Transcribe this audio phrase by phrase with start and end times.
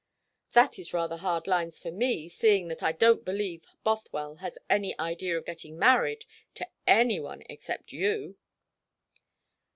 [0.53, 4.97] "That is rather hard lines for me, seeing that I don't believe Bothwell has any
[4.97, 8.35] idea of getting married to any one except you."